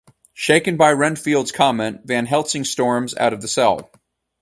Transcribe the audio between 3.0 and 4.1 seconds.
out of the cell.